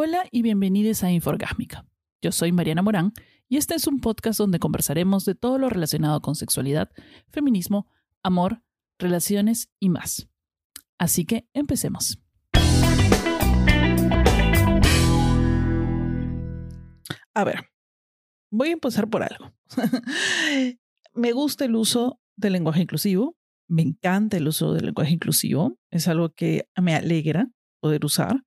[0.00, 1.84] Hola y bienvenidos a Inforgásmica.
[2.22, 3.12] Yo soy Mariana Morán
[3.48, 6.88] y este es un podcast donde conversaremos de todo lo relacionado con sexualidad,
[7.30, 7.88] feminismo,
[8.22, 8.62] amor,
[9.00, 10.28] relaciones y más.
[10.98, 12.22] Así que empecemos.
[17.34, 17.68] A ver,
[18.52, 19.52] voy a empezar por algo.
[21.12, 23.36] me gusta el uso del lenguaje inclusivo,
[23.66, 28.44] me encanta el uso del lenguaje inclusivo, es algo que me alegra poder usar.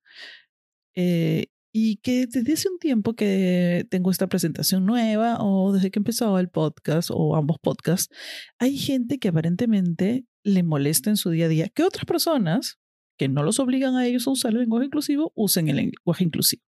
[0.94, 5.98] Eh, y que desde hace un tiempo que tengo esta presentación nueva o desde que
[5.98, 8.14] empezó el podcast o ambos podcasts,
[8.58, 12.78] hay gente que aparentemente le molesta en su día a día que otras personas
[13.16, 16.62] que no los obligan a ellos a usar el lenguaje inclusivo usen el lenguaje inclusivo.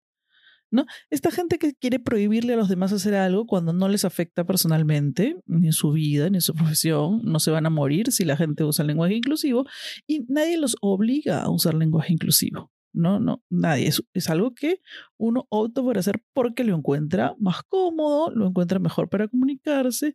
[0.74, 0.86] ¿No?
[1.10, 5.36] Esta gente que quiere prohibirle a los demás hacer algo cuando no les afecta personalmente,
[5.46, 8.38] ni en su vida, ni en su profesión, no se van a morir si la
[8.38, 9.66] gente usa el lenguaje inclusivo
[10.08, 12.72] y nadie los obliga a usar lenguaje inclusivo.
[12.94, 13.90] No, no, nadie.
[14.14, 14.82] Es, algo que
[15.18, 20.14] uno opta por hacer porque lo encuentra más cómodo, lo encuentra mejor para comunicarse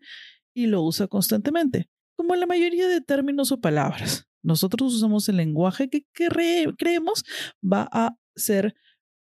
[0.54, 4.26] y lo usa constantemente, como en la mayoría de términos o palabras.
[4.42, 7.24] Nosotros usamos el lenguaje que creemos
[7.62, 8.74] va a ser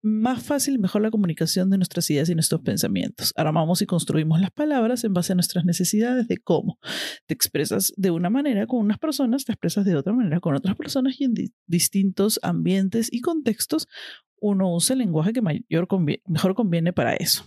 [0.04, 3.34] más fácil y mejor la comunicación de nuestras ideas y nuestros pensamientos.
[3.38, 6.78] Armamos y construimos las palabras en base a nuestras necesidades de cómo
[7.26, 10.76] te expresas de una manera con unas personas, te expresas de otra manera con otras
[10.76, 11.34] personas y en
[11.68, 13.88] distintos ambientes y contextos
[14.42, 15.88] uno usa el lenguaje que mayor
[16.28, 17.46] mejor conviene para eso.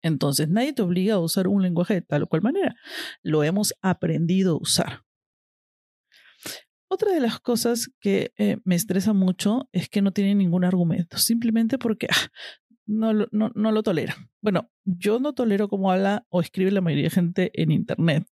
[0.00, 2.76] Entonces, nadie te obliga a usar un lenguaje de tal o cual manera.
[3.22, 5.05] Lo hemos aprendido a usar.
[6.88, 11.18] Otra de las cosas que eh, me estresa mucho es que no tiene ningún argumento,
[11.18, 12.30] simplemente porque ah,
[12.86, 14.16] no, no, no lo tolera.
[14.40, 18.26] Bueno, yo no tolero cómo habla o escribe la mayoría de gente en Internet,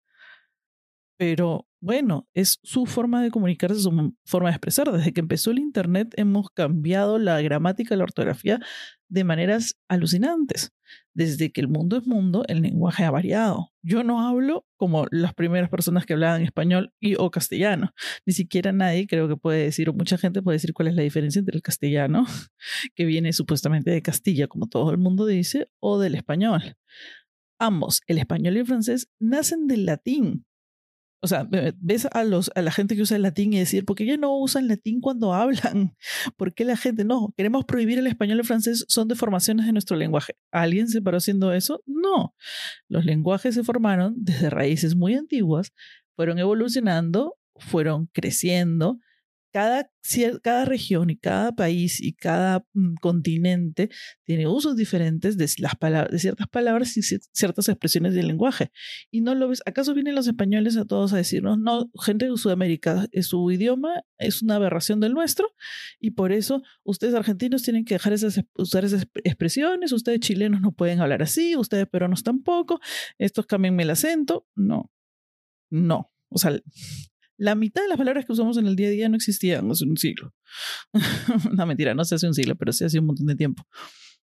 [1.22, 4.92] pero bueno, es su forma de comunicarse, su forma de expresar.
[4.92, 8.60] Desde que empezó el Internet hemos cambiado la gramática la ortografía
[9.08, 10.74] de maneras alucinantes.
[11.14, 13.70] Desde que el mundo es mundo, el lenguaje ha variado.
[13.84, 17.94] Yo no hablo como las primeras personas que hablaban español y o castellano.
[18.26, 21.04] Ni siquiera nadie creo que puede decir, o mucha gente puede decir cuál es la
[21.04, 22.26] diferencia entre el castellano,
[22.96, 26.78] que viene supuestamente de Castilla, como todo el mundo dice, o del español.
[27.60, 30.46] Ambos, el español y el francés, nacen del latín,
[31.24, 33.96] o sea, ves a, los, a la gente que usa el latín y decir, ¿por
[33.96, 35.96] qué ya no usan latín cuando hablan?
[36.36, 37.32] ¿Por qué la gente no?
[37.38, 40.36] Queremos prohibir el español y el francés, son deformaciones de nuestro lenguaje.
[40.52, 41.84] ¿Alguien se paró haciendo eso?
[41.86, 42.36] No.
[42.88, 45.72] Los lenguajes se formaron desde raíces muy antiguas,
[46.16, 49.00] fueron evolucionando, fueron creciendo
[49.51, 49.89] cada,
[50.41, 53.89] cada región y cada país y cada mm, continente
[54.23, 58.72] tiene usos diferentes de, las palabras, de ciertas palabras y ciertas expresiones del lenguaje.
[59.12, 59.62] Y no lo ves.
[59.66, 64.41] ¿Acaso vienen los españoles a todos a decirnos, no, gente de Sudamérica, su idioma es
[64.41, 65.47] una aberración del nuestro
[66.00, 70.72] y por eso ustedes argentinos tienen que dejar esas, usar esas expresiones, ustedes chilenos no
[70.72, 72.79] pueden hablar así, ustedes peruanos tampoco,
[73.18, 74.47] estos cámbienme el acento?
[74.56, 74.91] No,
[75.69, 76.12] no.
[76.29, 76.57] O sea,
[77.41, 79.84] la mitad de las palabras que usamos en el día a día no existían hace
[79.84, 80.31] un siglo.
[81.52, 83.63] no, mentira, no sé hace un siglo, pero sí hace un montón de tiempo.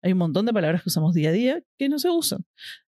[0.03, 2.45] Hay un montón de palabras que usamos día a día que no se usan.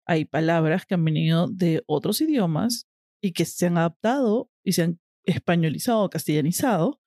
[0.04, 2.88] Hay palabras que han venido de otros idiomas
[3.22, 7.00] y que se han adaptado y se han españolizado castellanizado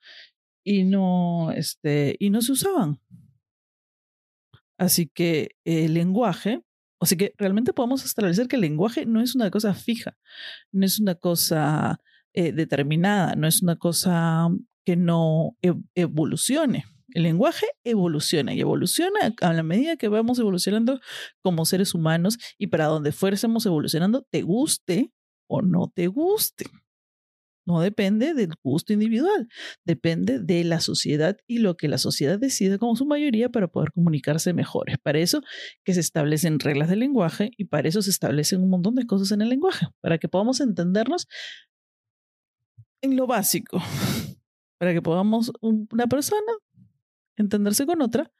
[0.63, 3.02] y no, este, y no se usaban.
[4.78, 6.63] Así que el lenguaje,
[7.02, 10.18] así que realmente podemos establecer que el lenguaje no es una cosa fija,
[10.72, 12.00] no es una cosa
[12.34, 14.50] eh, determinada, no es una cosa
[14.86, 15.58] que no
[15.96, 16.86] evolucione.
[17.14, 21.00] El lenguaje evoluciona y evoluciona a la medida que vamos evolucionando
[21.42, 25.12] como seres humanos y para donde fuésemos evolucionando, te guste
[25.48, 26.66] o no te guste.
[27.66, 29.48] No depende del gusto individual,
[29.86, 33.92] depende de la sociedad y lo que la sociedad decide como su mayoría para poder
[33.94, 34.90] comunicarse mejor.
[34.90, 35.42] Es para eso
[35.86, 39.32] que se establecen reglas del lenguaje y para eso se establecen un montón de cosas
[39.32, 41.28] en el lenguaje, para que podamos entendernos
[43.03, 43.80] en lo básico,
[44.80, 46.52] para que podamos una persona
[47.36, 48.31] entenderse con otra,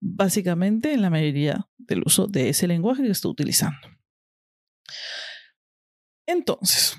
[0.00, 3.78] básicamente en la mayoría del uso de ese lenguaje que está utilizando.
[6.26, 6.96] Entonces,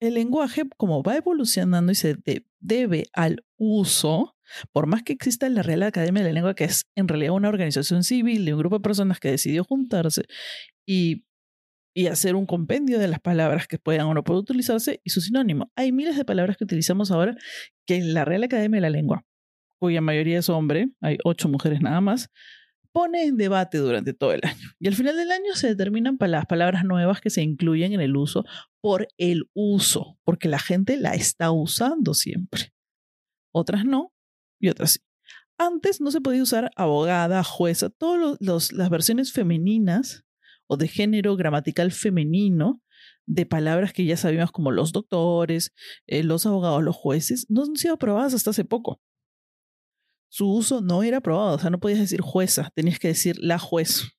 [0.00, 2.16] el lenguaje, como va evolucionando y se
[2.60, 4.36] debe al uso,
[4.72, 7.48] por más que exista la Real Academia de la Lengua, que es en realidad una
[7.48, 10.22] organización civil de un grupo de personas que decidió juntarse
[10.86, 11.26] y
[11.94, 15.20] y hacer un compendio de las palabras que puedan o no pueden utilizarse y su
[15.20, 15.70] sinónimo.
[15.76, 17.36] Hay miles de palabras que utilizamos ahora
[17.86, 19.24] que en la Real Academia de la Lengua,
[19.78, 22.30] cuya mayoría es hombre, hay ocho mujeres nada más,
[22.92, 24.68] pone en debate durante todo el año.
[24.78, 28.16] Y al final del año se determinan las palabras nuevas que se incluyen en el
[28.16, 28.44] uso
[28.80, 32.72] por el uso, porque la gente la está usando siempre.
[33.52, 34.12] Otras no
[34.60, 35.00] y otras sí.
[35.58, 38.38] antes no se podía usar abogada, jueza, todas
[38.72, 40.24] las versiones femeninas
[40.70, 42.80] o de género gramatical femenino
[43.26, 45.72] de palabras que ya sabíamos como los doctores,
[46.06, 49.00] eh, los abogados, los jueces, no han sido aprobadas hasta hace poco.
[50.28, 53.58] Su uso no era aprobado, o sea, no podías decir jueza, tenías que decir la
[53.58, 54.12] juez.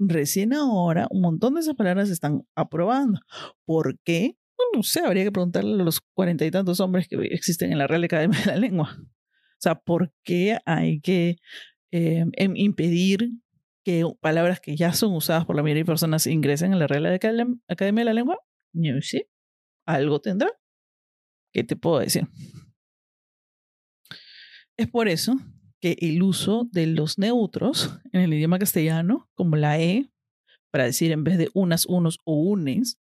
[0.00, 3.20] Recién ahora un montón de esas palabras se están aprobando.
[3.64, 4.36] ¿Por qué?
[4.74, 7.86] no sé, habría que preguntarle a los cuarenta y tantos hombres que existen en la
[7.86, 8.96] Real Academia de la Lengua.
[8.98, 11.36] O sea, ¿por qué hay que
[11.92, 13.30] eh, em, impedir
[13.86, 17.06] que palabras que ya son usadas por la mayoría de personas ingresen en la Real
[17.06, 18.40] Academia de la Lengua?
[18.74, 19.28] No sé.
[19.86, 20.50] Algo tendrá.
[21.54, 22.26] ¿Qué te puedo decir?
[24.76, 25.36] Es por eso
[25.80, 30.10] que el uso de los neutros en el idioma castellano, como la E,
[30.72, 32.98] para decir en vez de unas, unos o unes,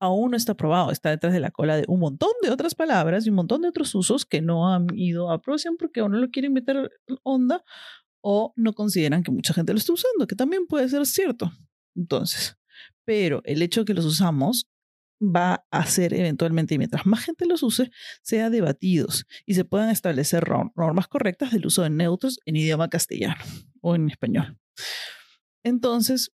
[0.00, 3.24] aún no está aprobado, está detrás de la cola de un montón de otras palabras
[3.24, 6.18] y un montón de otros usos que no han ido a aprobación porque o no
[6.18, 6.90] lo quieren meter
[7.22, 7.62] onda
[8.20, 11.52] o no consideran que mucha gente lo está usando, que también puede ser cierto.
[11.94, 12.56] Entonces,
[13.04, 14.68] pero el hecho de que los usamos
[15.20, 17.90] va a hacer eventualmente, mientras más gente los use,
[18.22, 23.42] sea debatidos y se puedan establecer normas correctas del uso de neutros en idioma castellano
[23.80, 24.58] o en español.
[25.64, 26.32] Entonces,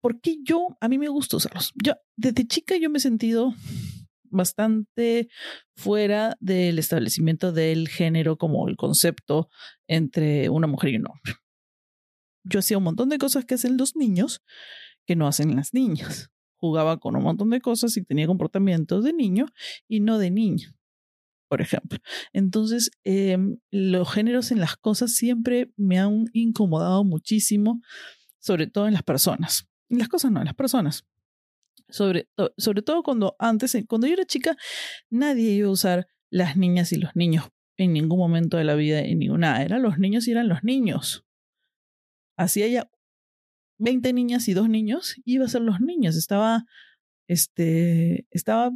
[0.00, 1.72] ¿por qué yo, a mí me gusta usarlos?
[1.82, 3.54] Yo, desde chica yo me he sentido
[4.32, 5.28] bastante
[5.76, 9.48] fuera del establecimiento del género como el concepto
[9.86, 11.34] entre una mujer y un hombre.
[12.44, 14.42] Yo hacía un montón de cosas que hacen los niños
[15.06, 16.30] que no hacen las niñas.
[16.56, 19.46] Jugaba con un montón de cosas y tenía comportamientos de niño
[19.88, 20.76] y no de niña,
[21.48, 21.98] por ejemplo.
[22.32, 27.80] Entonces, em, los géneros en las cosas siempre me han incomodado muchísimo,
[28.38, 29.68] sobre todo en las personas.
[29.88, 31.04] En las cosas no, en las personas.
[31.92, 34.56] Sobre, sobre todo cuando antes, cuando yo era chica,
[35.10, 39.00] nadie iba a usar las niñas y los niños en ningún momento de la vida,
[39.00, 39.62] en ninguna.
[39.62, 41.24] Eran los niños y eran los niños.
[42.36, 42.90] Así haya
[43.78, 46.16] 20 niñas y dos niños, iba a ser los niños.
[46.16, 46.64] Estaba,
[47.28, 48.70] este, estaba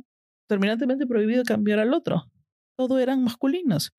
[0.49, 2.31] terminantemente prohibido cambiar al otro.
[2.77, 3.93] Todo eran masculinos.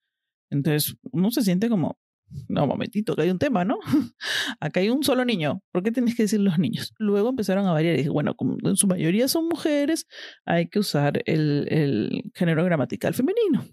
[0.50, 1.98] Entonces, uno se siente como,
[2.47, 3.79] no, momentito, que hay un tema, ¿no?
[4.59, 5.62] Acá hay un solo niño.
[5.71, 6.94] ¿Por qué tienes que decir los niños?
[6.97, 10.07] Luego empezaron a variar y dije, bueno, como en su mayoría son mujeres,
[10.45, 13.65] hay que usar el, el género gramatical femenino.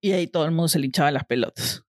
[0.00, 1.84] Y ahí todo el mundo se linchaba las pelotas.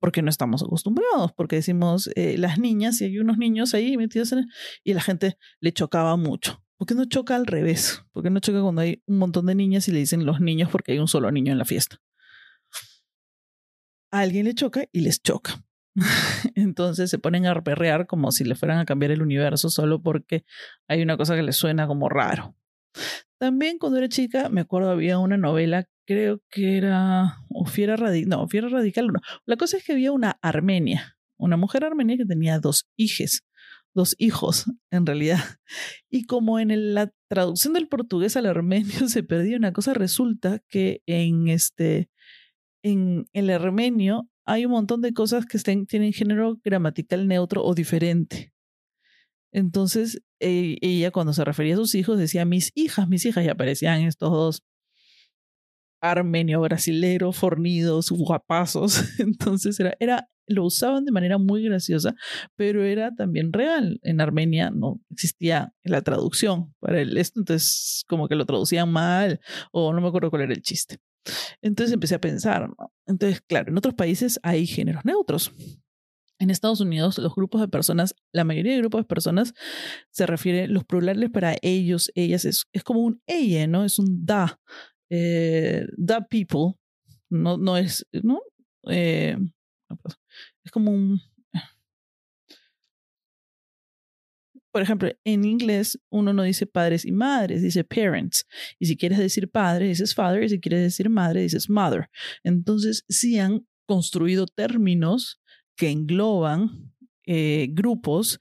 [0.00, 4.32] Porque no estamos acostumbrados, porque decimos eh, las niñas y hay unos niños ahí metidos
[4.32, 4.48] en...
[4.82, 6.64] Y la gente le chocaba mucho.
[6.76, 8.02] ¿Por qué no choca al revés?
[8.10, 10.68] ¿Por qué no choca cuando hay un montón de niñas y le dicen los niños
[10.72, 12.00] porque hay un solo niño en la fiesta?
[14.12, 15.64] Alguien le choca y les choca.
[16.54, 20.44] Entonces se ponen a perrear como si le fueran a cambiar el universo solo porque
[20.88, 22.54] hay una cosa que les suena como raro.
[23.38, 28.28] También cuando era chica, me acuerdo había una novela, creo que era o Fiera Radical,
[28.28, 29.20] no, Fiera Radical no.
[29.46, 33.42] La cosa es que había una armenia, una mujer armenia que tenía dos hijos,
[33.94, 35.42] dos hijos en realidad.
[36.08, 41.02] Y como en la traducción del portugués al armenio se perdió una cosa, resulta que
[41.06, 42.08] en este
[42.82, 48.52] en el armenio hay un montón de cosas que tienen género gramatical neutro o diferente.
[49.52, 53.48] Entonces, e, ella cuando se refería a sus hijos decía mis hijas, mis hijas, y
[53.48, 54.62] aparecían estos dos
[56.02, 59.04] armenio, brasilero, fornidos, guapazos.
[59.20, 62.14] Entonces era, era, lo usaban de manera muy graciosa,
[62.56, 64.00] pero era también real.
[64.02, 69.40] En Armenia no existía la traducción para el esto, entonces como que lo traducían mal
[69.70, 70.98] o no me acuerdo cuál era el chiste.
[71.60, 72.92] Entonces empecé a pensar, ¿no?
[73.06, 75.52] Entonces, claro, en otros países hay géneros neutros.
[76.38, 79.54] En Estados Unidos, los grupos de personas, la mayoría de grupos de personas
[80.10, 83.84] se refiere, los plurales para ellos, ellas, es, es como un ella, ¿no?
[83.84, 84.60] Es un da.
[85.08, 86.74] Eh, da people,
[87.30, 88.40] no, no es, ¿no?
[88.88, 89.36] Eh,
[90.64, 91.20] es como un,
[94.72, 98.46] por ejemplo, en inglés uno no dice padres y madres, dice parents.
[98.78, 102.08] Y si quieres decir padre, dices father, y si quieres decir madre, dices mother.
[102.42, 105.40] Entonces, sí han construido términos
[105.76, 106.92] que engloban
[107.26, 108.40] eh, grupos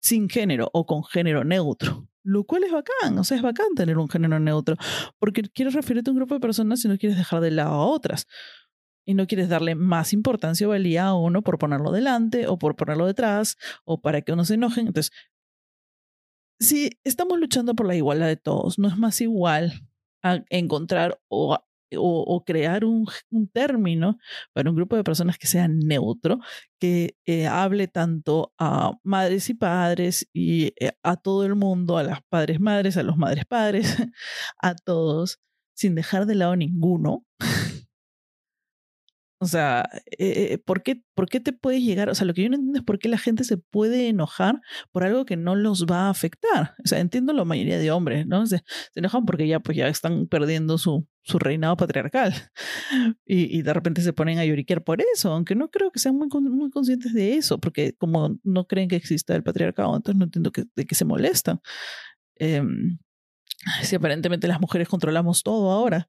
[0.00, 3.98] sin género o con género neutro, lo cual es bacán, o sea, es bacán tener
[3.98, 4.76] un género neutro,
[5.18, 7.86] porque quieres referirte a un grupo de personas y no quieres dejar de lado a
[7.86, 8.26] otras.
[9.08, 12.74] Y no quieres darle más importancia o valía a uno por ponerlo delante o por
[12.74, 14.88] ponerlo detrás o para que uno se enojen.
[14.88, 15.12] Entonces,
[16.58, 19.72] si estamos luchando por la igualdad de todos, no es más igual
[20.22, 21.58] a encontrar o,
[21.94, 24.18] o, crear un, un, término
[24.52, 26.40] para un grupo de personas que sea neutro,
[26.80, 32.02] que eh, hable tanto a madres y padres y eh, a todo el mundo, a
[32.02, 33.84] las padres madres, a los madres padres,
[34.62, 35.40] a todos,
[35.74, 37.24] sin dejar de lado ninguno.
[39.38, 39.88] O sea,
[40.18, 42.08] eh, ¿por, qué, ¿por qué te puedes llegar?
[42.08, 44.62] O sea, lo que yo no entiendo es por qué la gente se puede enojar
[44.92, 46.74] por algo que no los va a afectar.
[46.82, 48.46] O sea, entiendo la mayoría de hombres, ¿no?
[48.46, 52.32] Se, se enojan porque ya, pues ya están perdiendo su, su reinado patriarcal
[53.26, 56.16] y, y, de repente se ponen a lloriquear por eso, aunque no creo que sean
[56.16, 60.24] muy, muy conscientes de eso, porque como no creen que exista el patriarcado, entonces no
[60.24, 61.60] entiendo que, de qué se molestan.
[62.38, 62.62] Eh,
[63.82, 66.08] si aparentemente las mujeres controlamos todo ahora.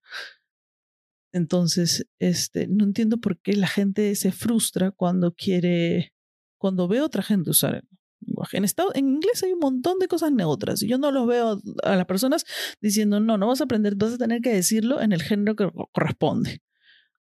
[1.34, 6.14] Entonces, este, no entiendo por qué la gente se frustra cuando quiere,
[6.58, 7.84] cuando ve a otra gente usar el
[8.22, 8.58] lenguaje.
[8.58, 11.96] En, estado, en inglés hay un montón de cosas neutras yo no los veo a
[11.96, 12.46] las personas
[12.82, 15.70] diciendo, no, no vas a aprender, vas a tener que decirlo en el género que
[15.92, 16.62] corresponde.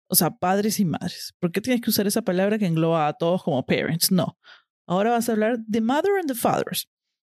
[0.07, 1.33] O sea, padres y madres.
[1.39, 4.11] ¿Por qué tienes que usar esa palabra que engloba a todos como parents?
[4.11, 4.37] No.
[4.85, 6.87] Ahora vas a hablar de mother and the fathers.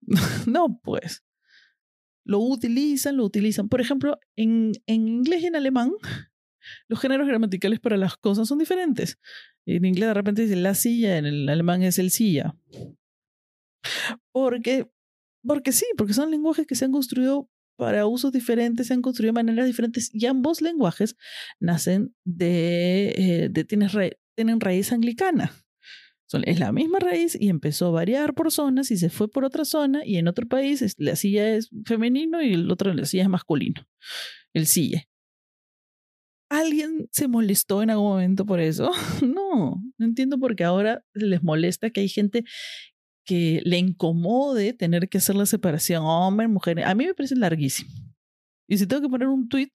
[0.46, 1.22] no, pues.
[2.24, 3.68] Lo utilizan, lo utilizan.
[3.68, 5.92] Por ejemplo, en, en inglés y en alemán
[6.88, 9.18] los géneros gramaticales para las cosas son diferentes.
[9.66, 12.54] En inglés de repente dice la silla, en el alemán es el silla.
[14.32, 14.88] Porque,
[15.46, 19.32] porque sí, porque son lenguajes que se han construido para usos diferentes, se han construido
[19.32, 21.16] de maneras diferentes y ambos lenguajes
[21.58, 23.90] nacen de, eh, de tienen,
[24.34, 25.52] tienen raíz anglicana.
[26.44, 29.64] es la misma raíz y empezó a variar por zonas y se fue por otra
[29.64, 33.28] zona y en otro país la silla es femenino y el otro la silla es
[33.28, 33.86] masculino,
[34.52, 35.06] el silla.
[36.54, 38.92] ¿Alguien se molestó en algún momento por eso?
[39.34, 42.44] No, no entiendo por qué ahora les molesta que hay gente
[43.26, 46.84] que le incomode tener que hacer la separación hombre, mujer.
[46.84, 47.90] A mí me parece larguísimo.
[48.68, 49.70] Y si tengo que poner un tweet,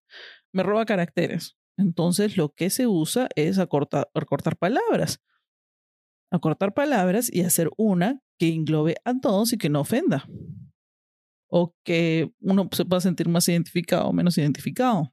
[0.53, 1.57] me roba caracteres.
[1.77, 5.19] Entonces lo que se usa es acortar, acortar palabras.
[6.31, 10.29] Acortar palabras y hacer una que englobe a todos y que no ofenda.
[11.50, 15.12] O que uno se pueda sentir más identificado o menos identificado.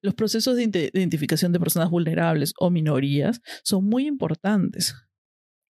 [0.00, 4.94] Los procesos de identificación de personas vulnerables o minorías son muy importantes.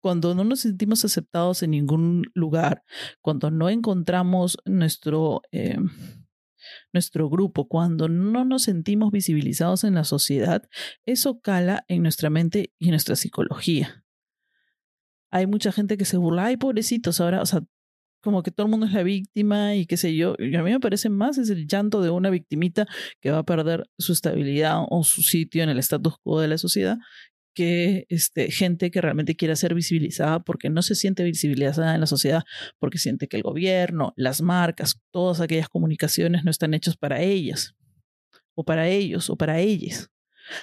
[0.01, 2.83] Cuando no nos sentimos aceptados en ningún lugar,
[3.23, 5.79] cuando no encontramos nuestro, eh,
[6.93, 10.63] nuestro grupo, cuando no nos sentimos visibilizados en la sociedad,
[11.07, 14.05] eso cala en nuestra mente y en nuestra psicología.
[15.31, 17.65] Hay mucha gente que se burla, ay, pobrecitos, ahora, o sea,
[18.25, 20.35] como que todo el mundo es la víctima y qué sé yo.
[20.39, 22.87] Y a mí me parece más es el llanto de una victimita
[23.21, 26.59] que va a perder su estabilidad o su sitio en el status quo de la
[26.59, 26.99] sociedad
[27.55, 32.07] que este, gente que realmente quiera ser visibilizada porque no se siente visibilizada en la
[32.07, 32.43] sociedad,
[32.81, 37.77] porque siente que el gobierno, las marcas, todas aquellas comunicaciones no están hechas para ellas,
[38.57, 40.11] o para ellos, o para ellas.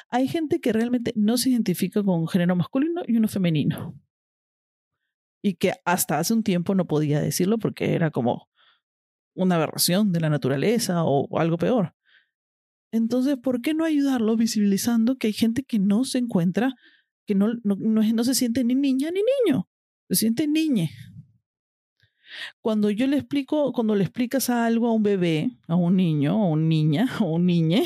[0.09, 3.95] Hay gente que realmente no se identifica con un género masculino y uno femenino
[5.41, 8.47] y que hasta hace un tiempo no podía decirlo porque era como
[9.33, 11.95] una aberración de la naturaleza o, algo peor.
[12.91, 16.75] Entonces, ¿por qué no ayudarlo visibilizando que hay gente que no se encuentra,
[17.25, 19.69] que no, no, no, se siente ni niña ni niño,
[20.09, 20.91] se siente niñe?
[22.61, 26.51] Cuando yo le explico, cuando le explicas algo a un bebé, a un niño, o
[26.51, 27.83] una niña, o un niñe,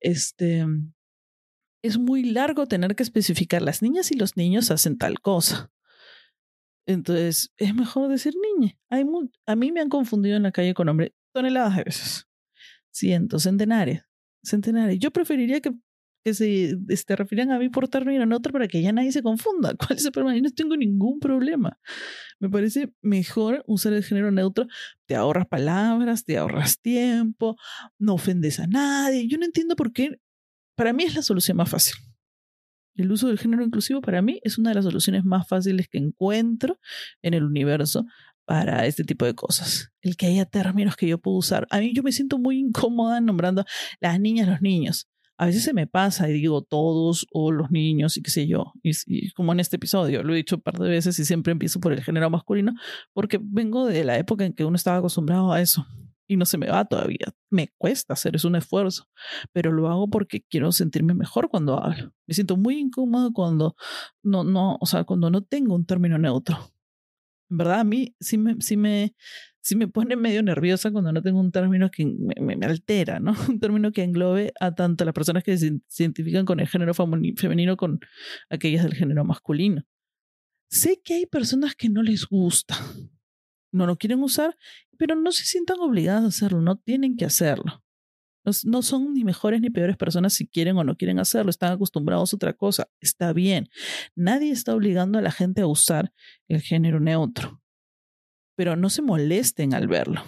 [0.00, 0.64] este,
[1.82, 5.73] es muy largo tener que especificar las niñas y los niños hacen tal cosa.
[6.86, 8.76] Entonces, es mejor decir niña.
[8.90, 9.04] Hay
[9.46, 12.28] a mí me han confundido en la calle con hombre toneladas de veces.
[12.90, 14.02] Cientos, centenares,
[14.42, 14.98] centenares.
[14.98, 15.72] Yo preferiría que,
[16.24, 19.74] que se este, refieran a mí por término neutro para que ya nadie se confunda.
[19.78, 20.36] ¿Cuál es el problema?
[20.36, 21.78] Yo no tengo ningún problema.
[22.38, 24.66] Me parece mejor usar el género neutro.
[25.06, 27.56] Te ahorras palabras, te ahorras tiempo,
[27.98, 29.26] no ofendes a nadie.
[29.26, 30.20] Yo no entiendo por qué.
[30.76, 31.94] Para mí es la solución más fácil.
[32.94, 35.98] El uso del género inclusivo para mí es una de las soluciones más fáciles que
[35.98, 36.78] encuentro
[37.22, 38.06] en el universo
[38.44, 39.90] para este tipo de cosas.
[40.02, 41.66] El que haya términos que yo puedo usar.
[41.70, 43.64] A mí yo me siento muy incómoda nombrando
[44.00, 45.08] las niñas, los niños.
[45.36, 48.72] A veces se me pasa y digo todos o los niños y qué sé yo.
[48.82, 51.80] Y, como en este episodio, lo he dicho un par de veces y siempre empiezo
[51.80, 52.72] por el género masculino
[53.12, 55.84] porque vengo de la época en que uno estaba acostumbrado a eso
[56.26, 57.34] y no se me va todavía.
[57.50, 59.08] Me cuesta hacer, es un esfuerzo,
[59.52, 62.12] pero lo hago porque quiero sentirme mejor cuando hablo.
[62.26, 63.76] Me siento muy incómodo cuando
[64.22, 66.58] no, no, o sea, cuando no tengo un término neutro.
[67.50, 69.14] En verdad, a mí sí me, sí me,
[69.60, 73.34] sí me pone medio nerviosa cuando no tengo un término que me, me, altera, ¿no?
[73.48, 77.76] Un término que englobe a tanto las personas que se identifican con el género femenino
[77.76, 78.00] con
[78.50, 79.82] aquellas del género masculino.
[80.70, 82.76] Sé que hay personas que no les gusta,
[83.74, 84.56] no lo quieren usar,
[84.96, 87.82] pero no se sientan obligadas a hacerlo, no tienen que hacerlo.
[88.64, 92.32] No, son ni mejores ni peores personas si quieren o no quieren hacerlo, están acostumbrados
[92.32, 93.68] a otra cosa, está bien.
[94.14, 96.12] Nadie está obligando a la gente a usar
[96.48, 97.62] el género neutro,
[98.54, 100.22] pero no se molesten al verlo.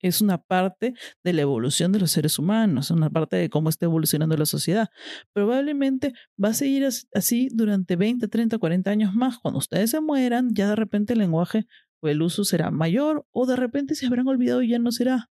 [0.00, 0.94] es una parte
[1.24, 4.88] de la evolución de los seres humanos, una parte de cómo está evolucionando la sociedad.
[5.32, 9.38] Probablemente va a seguir así durante 20, 30, 40 años más.
[9.38, 11.66] Cuando ustedes se mueran, ya de repente el lenguaje
[12.02, 15.30] el uso será mayor o de repente se habrán olvidado y ya no será.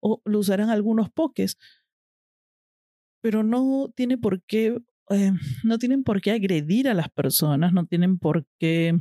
[0.00, 1.58] O lo usarán algunos poques.
[3.20, 4.78] Pero no tiene por qué,
[5.10, 5.32] eh,
[5.64, 8.94] no tienen por qué agredir a las personas, no tienen por qué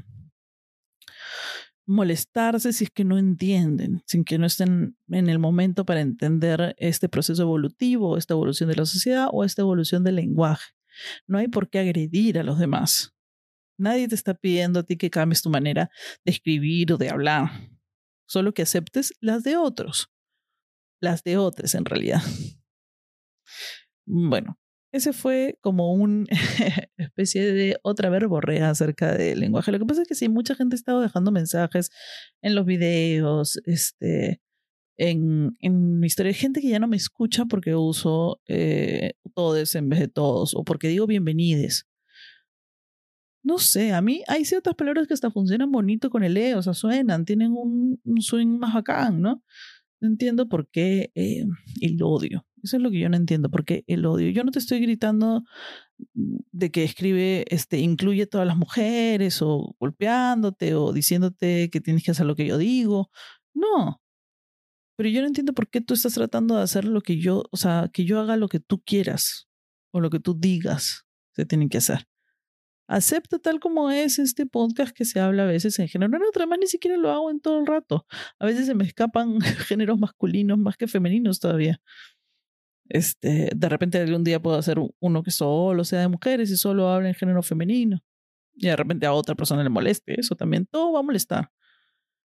[1.86, 6.76] molestarse si es que no entienden, sin que no estén en el momento para entender
[6.78, 10.74] este proceso evolutivo, esta evolución de la sociedad o esta evolución del lenguaje.
[11.28, 13.17] No hay por qué agredir a los demás.
[13.78, 15.90] Nadie te está pidiendo a ti que cambies tu manera
[16.26, 17.50] de escribir o de hablar.
[18.28, 20.10] Solo que aceptes las de otros.
[21.02, 22.22] Las de otros, en realidad.
[24.06, 24.58] Bueno,
[24.92, 26.26] ese fue como una
[26.98, 29.72] especie de otra verborrea acerca del lenguaje.
[29.72, 31.92] Lo que pasa es que sí, mucha gente ha estado dejando mensajes
[32.42, 34.42] en los videos, este,
[34.98, 36.32] en, en mi historia.
[36.32, 40.56] Hay gente que ya no me escucha porque uso eh, todes en vez de todos
[40.56, 41.86] o porque digo bienvenides.
[43.48, 46.62] No sé, a mí hay ciertas palabras que hasta funcionan bonito con el E, o
[46.62, 49.42] sea, suenan, tienen un, swing más bacán, ¿no?
[50.02, 51.46] No entiendo por qué eh,
[51.82, 52.46] el odio.
[52.62, 54.30] Eso es lo que yo no entiendo, por qué el odio.
[54.32, 55.44] Yo no te estoy gritando
[56.52, 62.12] de que escribe, este, incluye todas las mujeres o golpeándote o diciéndote que tienes que
[62.12, 63.12] hacer lo que yo digo.
[63.54, 64.02] No.
[64.98, 67.58] Pero yo no entiendo por qué tú estás tratando de hacer lo que yo, o
[67.58, 69.48] sea, que yo haga lo que tú quieras
[69.94, 72.08] o lo que tú digas se tiene que hacer
[72.88, 76.48] acepta tal como es este podcast que se habla a veces en género neutro.
[76.48, 78.06] más ni siquiera lo hago en todo el rato.
[78.40, 81.82] A veces se me escapan géneros masculinos más que femeninos todavía.
[82.90, 86.90] Este, de repente algún día puedo hacer uno que solo sea de mujeres y solo
[86.90, 88.00] hable en género femenino.
[88.56, 90.20] Y de repente a otra persona le moleste.
[90.20, 91.52] Eso también, todo va a molestar.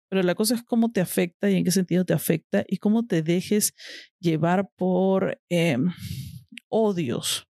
[0.08, 3.06] Pero la cosa es cómo te afecta y en qué sentido te afecta y cómo
[3.06, 3.74] te dejes
[4.20, 5.90] llevar por em,
[6.68, 7.46] odios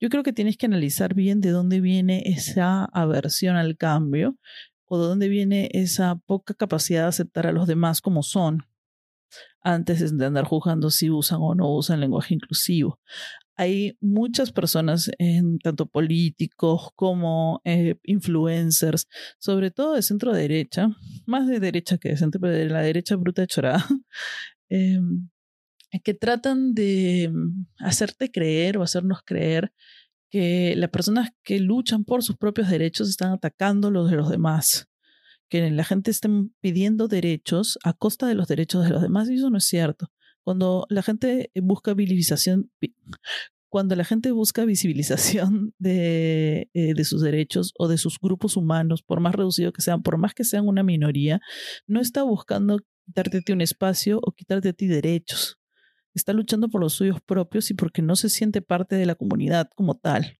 [0.00, 4.36] yo creo que tienes que analizar bien de dónde viene esa aversión al cambio
[4.86, 8.66] o de dónde viene esa poca capacidad de aceptar a los demás como son
[9.62, 13.00] antes de andar juzgando si usan o no usan lenguaje inclusivo.
[13.56, 15.10] Hay muchas personas,
[15.62, 19.06] tanto políticos como eh, influencers,
[19.38, 20.88] sobre todo de centro derecha,
[21.26, 23.86] más de derecha que de centro, pero de la derecha bruta de chorada,
[24.68, 25.28] em,
[26.00, 29.72] que tratan de mm, hacerte creer o hacernos creer
[30.30, 34.88] que las personas que luchan por sus propios derechos están atacando los de los demás,
[35.50, 36.28] que la gente esté
[36.60, 40.10] pidiendo derechos a costa de los derechos de los demás, y eso no es cierto.
[40.42, 42.70] Cuando la gente busca visibilización,
[43.68, 49.02] cuando la gente busca visibilización de, eh, de, sus derechos o de sus grupos humanos,
[49.02, 51.40] por más reducidos que sean, por más que sean una minoría,
[51.86, 55.58] no está buscando quitarte a ti un espacio o quitarte a ti derechos
[56.14, 59.70] está luchando por los suyos propios y porque no se siente parte de la comunidad
[59.74, 60.38] como tal.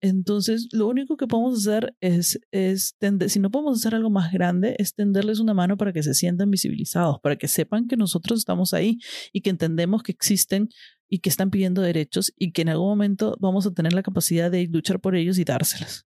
[0.00, 4.76] Entonces, lo único que podemos hacer es, es si no podemos hacer algo más grande,
[4.78, 8.74] es tenderles una mano para que se sientan visibilizados, para que sepan que nosotros estamos
[8.74, 8.98] ahí
[9.32, 10.68] y que entendemos que existen
[11.08, 14.50] y que están pidiendo derechos y que en algún momento vamos a tener la capacidad
[14.50, 16.06] de luchar por ellos y dárselas.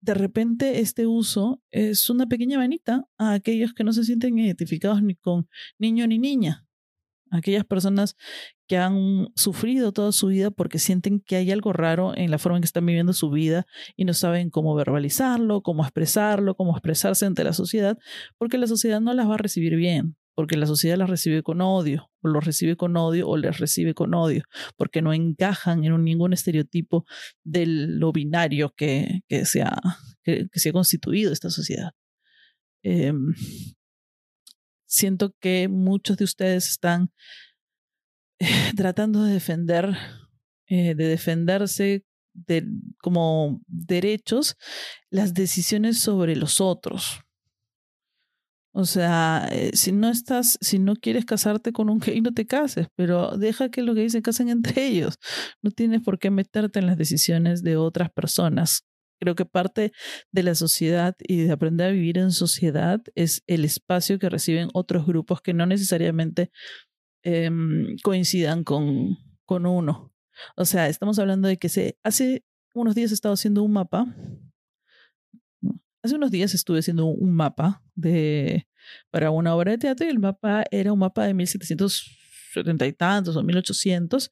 [0.00, 5.02] De repente, este uso es una pequeña manita a aquellos que no se sienten identificados
[5.02, 6.64] ni con niño ni niña,
[7.30, 8.16] aquellas personas
[8.66, 12.58] que han sufrido toda su vida porque sienten que hay algo raro en la forma
[12.58, 13.66] en que están viviendo su vida
[13.96, 17.98] y no saben cómo verbalizarlo, cómo expresarlo, cómo expresarse ante la sociedad,
[18.38, 21.60] porque la sociedad no las va a recibir bien, porque la sociedad las recibe con
[21.60, 24.44] odio, o los recibe con odio, o les recibe con odio,
[24.76, 27.04] porque no encajan en ningún estereotipo
[27.44, 29.80] de lo binario que, que, se, ha,
[30.22, 31.90] que, constituido esta sociedad.
[32.82, 33.34] Em,
[34.90, 37.10] siento que muchos de ustedes están
[38.38, 39.96] eh, tratando de defender,
[40.66, 42.66] eh, de defenderse de,
[42.98, 44.56] como derechos
[45.10, 47.20] las decisiones sobre los otros.
[48.72, 52.46] O sea, eh, si no estás, si no quieres casarte con un gay, no te
[52.46, 55.18] cases, pero deja que los gays se casen entre ellos.
[55.60, 58.84] No tienes por qué meterte en las decisiones de otras personas
[59.20, 59.92] Creo que parte
[60.32, 64.70] de la sociedad y de aprender a vivir en sociedad es el espacio que reciben
[64.72, 66.50] otros grupos que no necesariamente
[67.22, 70.10] em, coincidan con, con uno.
[70.56, 74.06] O sea, estamos hablando de que se, hace unos días he estado haciendo un mapa.
[76.02, 78.66] Hace unos días estuve haciendo un mapa de,
[79.10, 83.36] para una obra de teatro y el mapa era un mapa de 1770 y tantos
[83.36, 84.30] o 1800,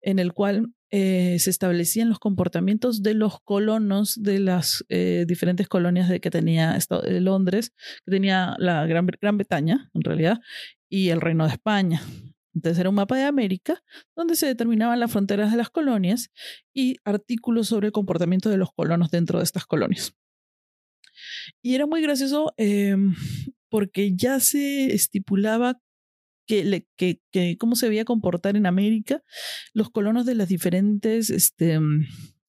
[0.00, 5.68] en el cual eh, se establecían los comportamientos de los colonos de las eh, diferentes
[5.68, 7.72] colonias de que tenía eh, Londres,
[8.04, 10.40] que tenía la Gran, Gran Bretaña, en realidad,
[10.88, 12.02] y el Reino de España.
[12.54, 13.82] Entonces era un mapa de América
[14.16, 16.30] donde se determinaban las fronteras de las colonias
[16.74, 20.14] y artículos sobre el comportamiento de los colonos dentro de estas colonias.
[21.62, 23.14] Y era muy gracioso em,
[23.68, 25.78] porque ya se estipulaba
[26.96, 29.22] que, que, cómo se veía comportar en América
[29.72, 32.06] los colonos de las diferentes este, mm,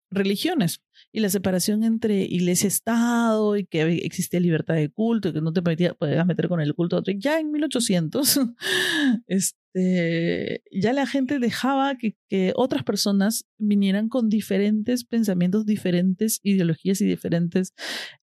[0.09, 0.81] religiones
[1.13, 5.61] y la separación entre iglesia-estado y que existía libertad de culto y que no te
[5.61, 7.13] podías meter con el culto otro.
[7.17, 8.39] Ya en 1800,
[9.27, 17.01] este, ya la gente dejaba que, que, otras personas vinieran con diferentes pensamientos, diferentes ideologías
[17.01, 17.73] y diferentes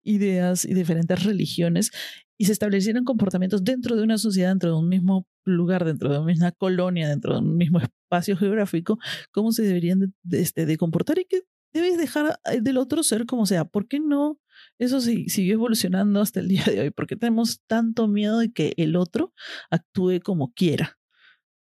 [0.03, 1.91] ideas y diferentes religiones
[2.39, 6.19] y se establecieran comportamientos dentro de una sociedad, dentro de un mismo lugar, dentro de
[6.19, 8.99] una misma colonia, dentro de un mismo espacio geográfico,
[9.33, 13.27] cómo se deberían de, este, de comportar y que debes dejar eh, del otro ser
[13.27, 13.65] como sea.
[13.65, 14.39] ¿Por qué no?
[14.79, 16.91] Eso sí, siguió evolucionando hasta el día de hoy.
[16.91, 19.33] porque tenemos tanto miedo de que el otro
[19.71, 20.99] actúe como quiera,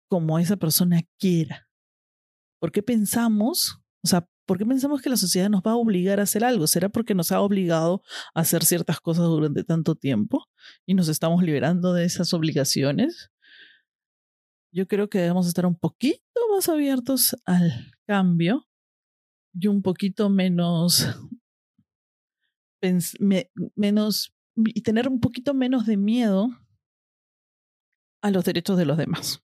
[0.08, 1.68] como esa persona quiera?
[2.60, 6.20] ¿Por qué pensamos, o sea, por qué pensamos que la sociedad nos va a obligar
[6.20, 6.68] a hacer algo?
[6.68, 8.02] ¿Será porque nos ha obligado
[8.34, 10.46] a hacer ciertas cosas durante tanto tiempo
[10.86, 13.32] y nos estamos liberando de esas obligaciones?
[14.72, 16.22] Yo creo que debemos estar un poquito
[16.54, 18.68] más abiertos al cambio
[19.54, 21.08] y un poquito menos,
[23.76, 26.50] menos y tener un poquito menos de miedo
[28.22, 29.44] a los derechos de los demás.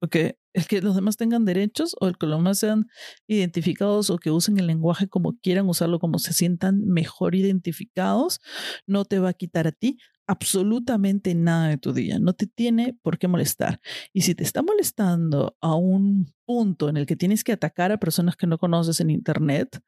[0.00, 2.86] Porque el que los demás tengan derechos o el que los demás sean
[3.26, 8.40] identificados o que usen el lenguaje como quieran usarlo, como se sientan mejor identificados,
[8.86, 12.18] no te va a quitar a ti absolutamente nada de tu día.
[12.18, 13.80] No te tiene por qué molestar.
[14.12, 17.98] Y si te está molestando a un punto en el que tienes que atacar a
[17.98, 19.80] personas que no conoces en Internet,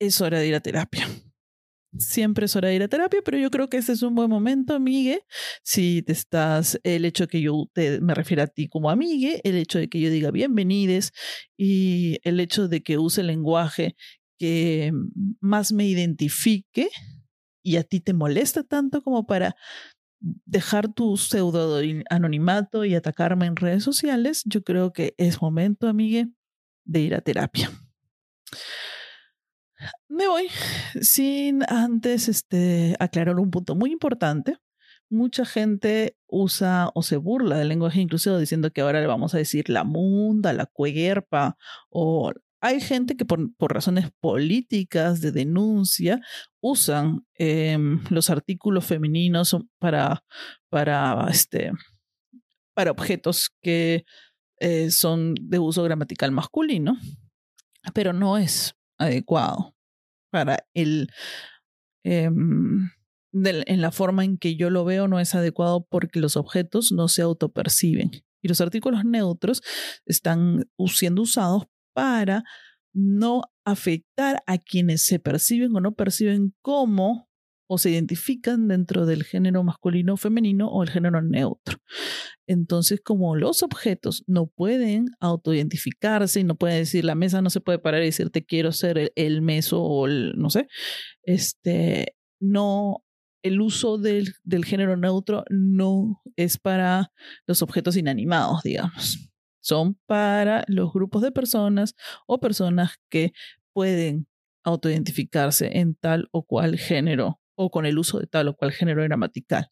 [0.00, 1.06] es hora de ir a terapia
[1.98, 4.30] siempre es hora de ir a terapia, pero yo creo que este es un buen
[4.30, 5.24] momento, amigue.
[5.62, 9.40] Si te estás, el hecho de que yo te, me refiera a ti como amigue,
[9.44, 11.12] el hecho de que yo diga bienvenides
[11.56, 13.96] y el hecho de que use el lenguaje
[14.38, 14.92] que
[15.40, 16.88] más me identifique
[17.62, 19.54] y a ti te molesta tanto como para
[20.20, 26.28] dejar tu pseudo anonimato y atacarme en redes sociales, yo creo que es momento, amigue,
[26.84, 27.70] de ir a terapia.
[30.08, 30.48] Me voy
[31.00, 34.58] sin antes este, aclarar un punto muy importante.
[35.10, 39.38] Mucha gente usa o se burla del lenguaje inclusivo diciendo que ahora le vamos a
[39.38, 41.56] decir la munda, la cuerpa,
[41.90, 46.20] o hay gente que por, razones políticas de denuncia
[46.60, 50.24] usan em, los artículos femeninos para,
[50.70, 51.72] para, este,
[52.72, 54.04] para objetos que
[54.60, 56.96] eh, son de uso gramatical masculino,
[57.92, 59.74] pero no es adecuado
[60.30, 61.08] para el...
[62.04, 62.90] Em,
[63.34, 67.08] en la forma en que yo lo veo no es adecuado porque los objetos no
[67.08, 68.10] se autoperciben.
[68.42, 69.62] Y los artículos neutros
[70.04, 72.44] están siendo usados para
[72.92, 77.30] no afectar a quienes se perciben o no perciben como
[77.66, 81.78] o se identifican dentro del género masculino o femenino o el género neutro.
[82.46, 87.60] Entonces, como los objetos no pueden autoidentificarse y no pueden decir la mesa no se
[87.60, 90.68] puede parar y decir te quiero ser el, meso o el, no sé,
[91.22, 93.04] este, no,
[93.42, 97.12] el uso del, del género neutro no es para
[97.46, 99.30] los objetos inanimados, digamos.
[99.60, 101.94] Son para los grupos de personas
[102.26, 103.32] o personas que
[103.72, 104.26] pueden
[104.64, 109.02] autoidentificarse en tal o cual género o con el uso de tal o cual género
[109.02, 109.68] gramatical.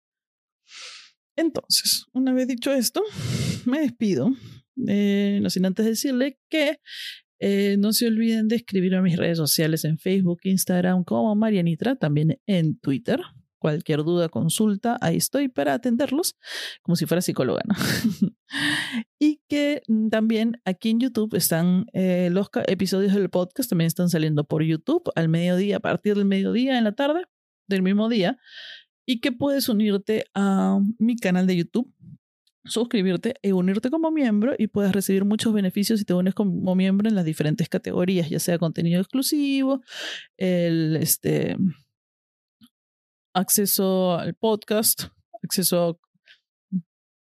[1.36, 3.02] Entonces, una vez dicho esto,
[3.66, 4.30] me despido,
[4.86, 6.78] eh, no sin antes decirle que
[7.38, 11.96] eh, no se olviden de escribirme a mis redes sociales en Facebook, Instagram como Marianitra,
[11.96, 13.20] también en Twitter.
[13.58, 16.34] Cualquier duda, consulta, ahí estoy para atenderlos,
[16.82, 17.62] como si fuera psicóloga.
[19.18, 24.44] y que también aquí en YouTube están eh, los episodios del podcast, también están saliendo
[24.44, 27.24] por YouTube al mediodía, a partir del mediodía en la tarde
[27.70, 28.38] del mismo día
[29.06, 31.92] y que puedes unirte a mi canal de YouTube,
[32.64, 37.08] suscribirte y unirte como miembro y puedes recibir muchos beneficios si te unes como miembro
[37.08, 39.82] en las diferentes categorías, ya sea contenido exclusivo,
[40.36, 41.56] el este
[43.34, 45.04] acceso al podcast,
[45.42, 45.98] acceso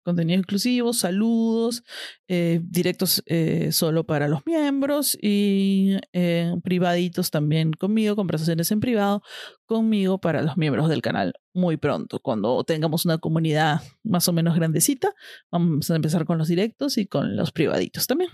[0.03, 1.83] contenido exclusivo, saludos,
[2.27, 9.21] eh, directos eh, solo para los miembros y eh, privaditos también conmigo, conversaciones en privado
[9.65, 12.19] conmigo para los miembros del canal muy pronto.
[12.19, 15.13] Cuando tengamos una comunidad más o menos grandecita,
[15.51, 18.29] vamos a empezar con los directos y con los privaditos también.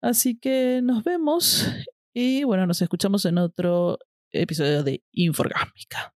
[0.00, 1.66] Así que nos vemos
[2.12, 3.98] y bueno, nos escuchamos en otro
[4.30, 6.14] episodio de Inforgásmica.